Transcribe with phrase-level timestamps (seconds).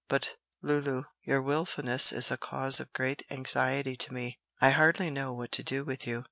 [0.07, 0.29] "But,
[0.63, 4.39] Lulu, your wilfulness is a cause of great anxiety to me.
[4.59, 6.19] I hardly know what to do with you.